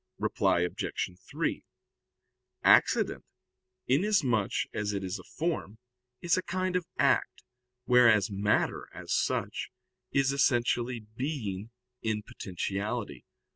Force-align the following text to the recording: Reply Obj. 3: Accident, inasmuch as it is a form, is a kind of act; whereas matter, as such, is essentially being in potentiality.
Reply 0.17 0.61
Obj. 0.61 1.09
3: 1.29 1.63
Accident, 2.63 3.23
inasmuch 3.85 4.51
as 4.73 4.93
it 4.93 5.03
is 5.03 5.19
a 5.19 5.23
form, 5.23 5.77
is 6.23 6.37
a 6.37 6.41
kind 6.41 6.75
of 6.75 6.87
act; 6.97 7.43
whereas 7.85 8.31
matter, 8.31 8.89
as 8.95 9.13
such, 9.13 9.69
is 10.11 10.31
essentially 10.31 11.01
being 11.15 11.69
in 12.01 12.23
potentiality. 12.23 13.25